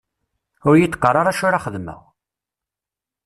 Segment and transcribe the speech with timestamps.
[0.67, 2.01] Ur yi-d-qqar ara acu ara xedmeɣ!